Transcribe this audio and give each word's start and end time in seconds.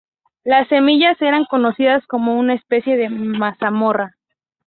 Las 0.43 0.67
semillas 0.67 1.21
eran 1.21 1.45
cocinadas 1.45 2.07
como 2.07 2.39
una 2.39 2.55
especie 2.55 2.97
de 2.97 3.07
mazamorra. 3.09 4.17